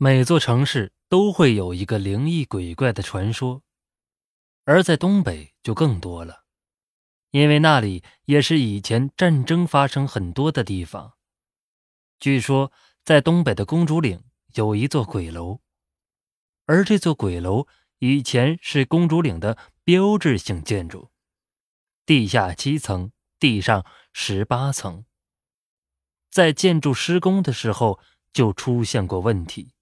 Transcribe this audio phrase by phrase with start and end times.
[0.00, 3.64] 每座城市都会有一个灵异鬼怪的传说，
[4.62, 6.44] 而在东北就更多了，
[7.32, 11.14] 因为那里也是以前战争发生很多的地方。
[12.20, 12.70] 据说
[13.04, 14.22] 在东北的公主岭
[14.54, 15.62] 有一座鬼楼，
[16.66, 17.66] 而这座鬼楼
[17.98, 21.10] 以前是公主岭的标志性建筑，
[22.06, 23.10] 地下七层，
[23.40, 25.04] 地上十八层，
[26.30, 27.98] 在建筑施工的时候
[28.32, 29.72] 就出现过问题。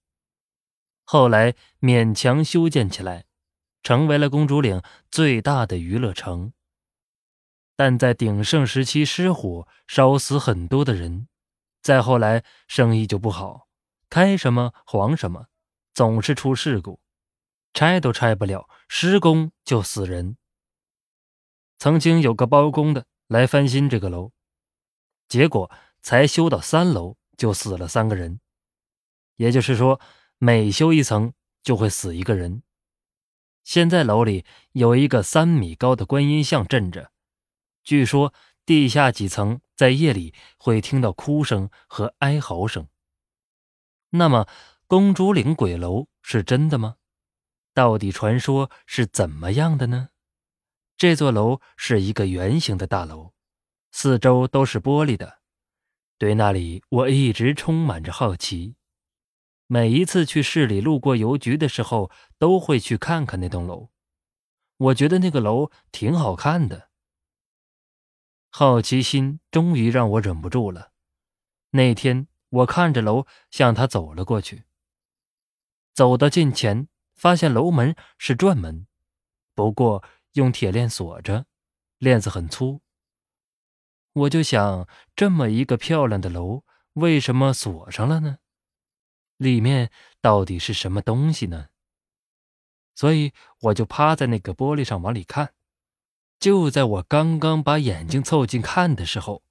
[1.09, 3.27] 后来勉强修建起来，
[3.81, 6.51] 成为了公主岭最大的娱乐城。
[7.77, 11.29] 但在鼎盛时期失火，烧死很多的人。
[11.81, 13.69] 再后来生意就不好，
[14.09, 15.47] 开什么黄什么，
[15.93, 16.99] 总是出事故，
[17.73, 20.35] 拆都拆不了，施工就死人。
[21.79, 24.33] 曾经有个包工的来翻新这个楼，
[25.29, 28.41] 结果才修到三楼就死了三个人，
[29.37, 30.01] 也就是说。
[30.39, 31.33] 每修一层
[31.63, 32.63] 就会死一个人。
[33.63, 37.11] 现在楼里有一个三米高的观音像镇着，
[37.83, 38.33] 据说
[38.65, 42.87] 地下几层在夜里会听到哭声和哀嚎声。
[44.11, 44.47] 那么
[44.85, 46.95] 公主岭鬼楼是真的吗？
[47.73, 50.09] 到底传说是怎么样的呢？
[50.95, 53.33] 这座楼是一个圆形的大楼，
[53.91, 55.39] 四周都是玻璃的。
[56.17, 58.75] 对那里我一直充满着好奇。
[59.67, 63.89] 每一次去市里路过邮局的时候，都会去看看那栋楼。
[64.77, 66.89] 我觉得那个楼挺好看的。
[68.49, 70.93] 好奇心终于让我忍不住了。
[71.71, 74.63] 那天我看着楼向他走了过去。
[75.93, 78.87] 走到近前，发现楼门是转门，
[79.53, 81.45] 不过用铁链锁着，
[81.97, 82.81] 链子很粗。
[84.13, 88.37] 我就想，这么一个漂亮的楼，为什么锁上了呢？
[89.37, 91.69] 里面到底是什么东西呢？
[92.95, 95.53] 所以我就趴在那个玻璃上往里看。
[96.39, 99.43] 就在我刚刚把眼睛凑近看的时候，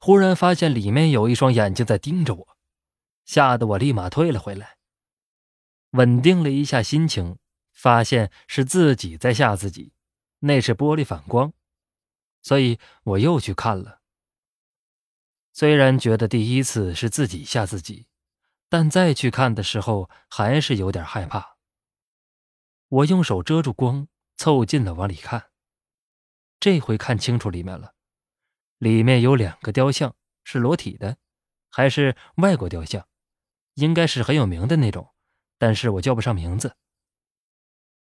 [0.00, 2.56] 忽然发现里面有一双眼睛在盯着我，
[3.24, 4.76] 吓得我立马退了回来。
[5.92, 7.38] 稳定了一下心情，
[7.72, 9.92] 发现是自己在吓自己，
[10.40, 11.52] 那是玻璃反光，
[12.42, 14.00] 所以我又去看了。
[15.52, 18.06] 虽然觉得第一次是自己吓自己。
[18.68, 21.56] 但再去看的时候，还是有点害怕。
[22.88, 25.50] 我用手遮住光，凑近了往里看。
[26.60, 27.94] 这回看清楚里面了，
[28.78, 30.14] 里面有两个雕像，
[30.44, 31.16] 是裸体的，
[31.70, 33.06] 还是外国雕像，
[33.74, 35.14] 应该是很有名的那种，
[35.58, 36.76] 但是我叫不上名字。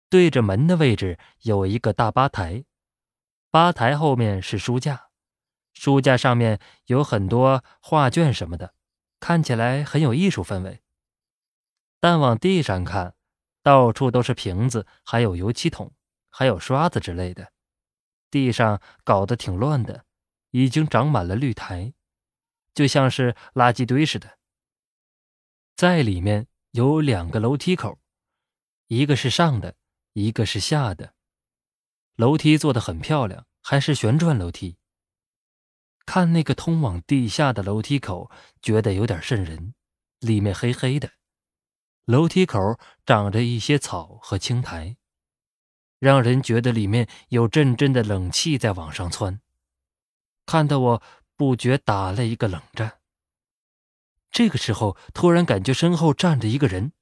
[0.10, 2.66] 对着门的位置有一个大吧台，
[3.50, 5.10] 吧台后面是书架，
[5.74, 8.76] 书架上面有很多画卷什么的。
[9.22, 10.82] 看起来很有艺术氛围，
[12.00, 13.16] 但往地上看，
[13.62, 15.94] 到处都是瓶子，还有油漆桶，
[16.30, 17.54] 还有刷子之类的，
[18.32, 20.06] 地上搞得挺乱的，
[20.50, 21.94] 已经长满了绿苔，
[22.74, 24.40] 就像是垃圾堆似的。
[25.76, 28.00] 在里面有两个楼梯口，
[28.88, 29.76] 一个是上的，
[30.14, 31.14] 一个是下的，
[32.16, 34.80] 楼梯做的很漂亮，还是旋转楼梯。
[36.06, 38.30] 看那个通往地下的楼梯口，
[38.62, 39.74] 觉得有点瘆人。
[40.20, 41.14] 里面黑黑的，
[42.06, 44.96] 楼梯口长着一些草和青苔，
[45.98, 49.42] 让人觉得里面有阵阵的冷气在往上窜，
[50.46, 51.04] 看得我
[51.36, 53.00] 不觉打了一个冷战。
[54.30, 56.94] 这个时候，突然感觉身后站着一个人，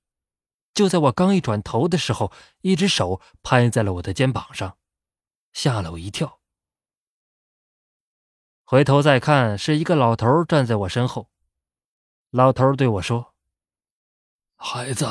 [0.74, 2.32] 就在我刚一转头的时候，
[2.62, 4.78] 一只手拍在了我的肩膀上，
[5.52, 6.39] 吓了我一跳。
[8.72, 11.32] 回头再看，是一个老头站在我身后。
[12.30, 13.34] 老头对我说
[14.58, 15.08] ：“孩子，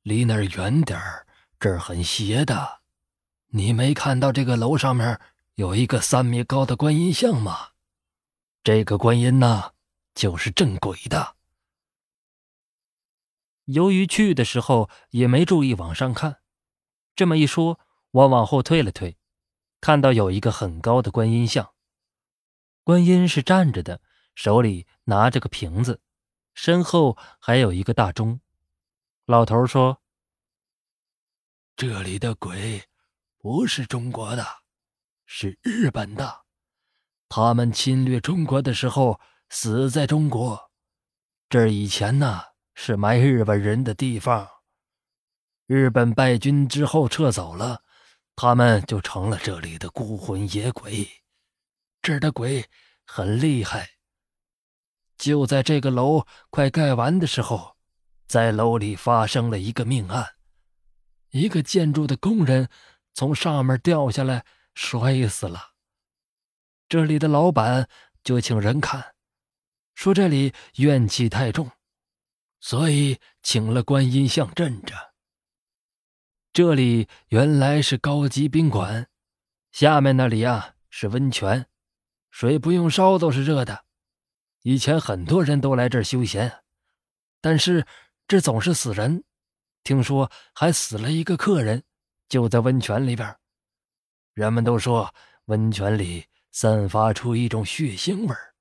[0.00, 1.26] 离那儿远点儿，
[1.60, 2.80] 这儿很邪的。
[3.48, 5.20] 你没看到这个楼上面
[5.56, 7.72] 有一个三米高的观音像吗？
[8.64, 9.72] 这个观音呢，
[10.14, 11.36] 就是镇鬼的。”
[13.68, 16.38] 由于去的时候也没注意往上看，
[17.14, 17.78] 这么一说，
[18.12, 19.18] 我往后退了退，
[19.78, 21.74] 看到有一个很高的观音像。
[22.88, 24.00] 观音是站着的，
[24.34, 26.00] 手里拿着个瓶子，
[26.54, 28.40] 身后还有一个大钟。
[29.26, 30.00] 老头说
[31.76, 32.84] ：“这里的鬼
[33.36, 34.42] 不是中国的，
[35.26, 36.46] 是日本的。
[37.28, 39.20] 他们侵略中国的时候
[39.50, 40.70] 死在中国。
[41.50, 42.40] 这以前呢
[42.74, 44.48] 是埋日本人的地方。
[45.66, 47.82] 日本败军之后撤走了，
[48.34, 51.06] 他们就成了这里的孤魂野鬼。”
[52.02, 52.66] 这儿的鬼
[53.04, 53.90] 很厉害。
[55.16, 57.76] 就在这个楼快盖完的时候，
[58.26, 60.34] 在楼里发生了一个命案，
[61.30, 62.68] 一个建筑的工人
[63.14, 65.72] 从上面掉下来摔死了。
[66.88, 67.88] 这里的老板
[68.22, 69.14] 就请人看，
[69.94, 71.70] 说这里怨气太重，
[72.60, 74.94] 所以请了观音像镇着。
[76.52, 79.08] 这里原来是高级宾馆，
[79.72, 81.66] 下面那里啊是温泉，
[82.30, 83.84] 水不用烧都是热的。
[84.62, 86.62] 以前很多人都来这儿休闲，
[87.40, 87.86] 但是。
[88.30, 89.24] 这总是死人，
[89.82, 91.82] 听说还死了一个客人，
[92.28, 93.34] 就在温泉里边。
[94.34, 95.14] 人们都说
[95.46, 98.54] 温泉里散发出一种血腥味儿。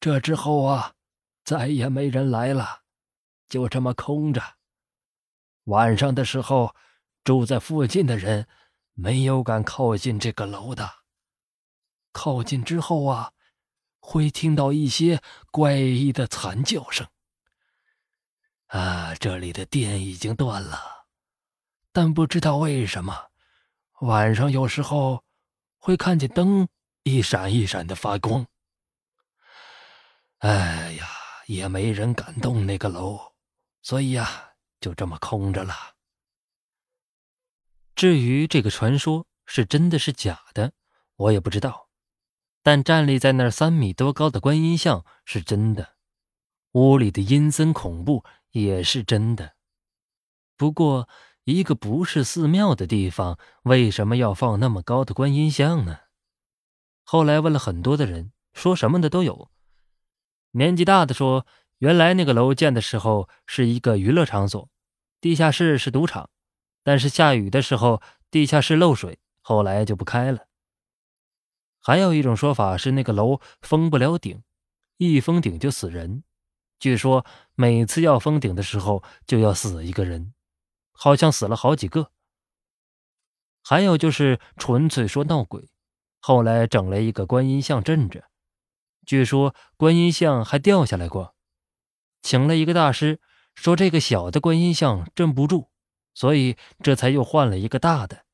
[0.00, 0.94] 这之后啊，
[1.44, 2.80] 再也没人来了，
[3.48, 4.42] 就这么空着。
[5.66, 6.74] 晚上的时候，
[7.22, 8.48] 住在附近的人
[8.94, 11.01] 没有敢靠近这个楼的。
[12.12, 13.32] 靠近之后啊，
[13.98, 15.20] 会听到一些
[15.50, 17.06] 怪异的惨叫声。
[18.66, 21.06] 啊，这里的电已经断了，
[21.92, 23.30] 但不知道为什么，
[24.00, 25.24] 晚上有时候
[25.76, 26.68] 会看见灯
[27.02, 28.46] 一闪一闪的发光。
[30.38, 31.06] 哎呀，
[31.46, 33.34] 也没人敢动那个楼，
[33.82, 35.74] 所以呀，就这么空着了。
[37.94, 40.72] 至于这个传说是真的是假的，
[41.16, 41.90] 我也不知道。
[42.62, 45.94] 但站立在那三米多高的观音像是真的，
[46.72, 48.24] 屋里的阴森恐怖。
[48.52, 49.54] 也是真的，
[50.58, 51.08] 不过
[51.44, 56.00] 一个不是寺庙的地方，为什么要放那么高的观音像呢？
[57.02, 59.50] 后来问了很多的人，说什么的都有。
[60.50, 61.46] 年纪大的说，
[61.78, 64.68] 原来那个楼建的时候是一个娱乐场所，
[65.18, 66.28] 地下室是赌场，
[66.84, 70.48] 但是下雨的时候地下室漏水，后来就不开了。
[71.82, 74.42] 还有一种说法是那个楼封不了顶，
[74.98, 76.22] 一封顶就死人。
[76.78, 80.32] 据说每次要封顶的时候就要死一个人，
[80.92, 82.10] 好像死了好几个。
[83.62, 85.68] 还有就是纯粹说闹鬼，
[86.20, 88.24] 后来整了一个观音像镇着，
[89.06, 91.34] 据说观音像还掉下来过，
[92.22, 93.20] 请了一个大师
[93.54, 95.70] 说这个小的观音像镇不住，
[96.14, 98.24] 所以这才又换了一个大的。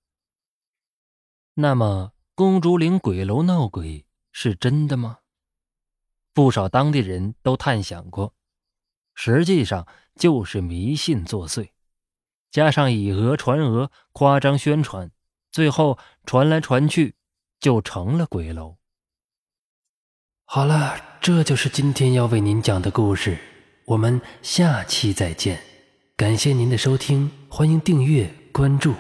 [1.55, 5.19] 那么公主岭鬼楼闹鬼是真的吗？
[6.33, 8.33] 不少当地人都探想过。
[9.13, 11.71] 实际上就是迷信作祟，
[12.53, 15.11] 加上以讹传讹、夸张宣传，
[15.51, 17.17] 最后传来传去，
[17.59, 18.77] 就成了鬼楼。
[20.45, 23.37] 好了，这就是今天要为您讲的故事，
[23.85, 25.61] 我们下期再见。
[26.17, 28.95] 感谢您的收听，欢迎订阅关注。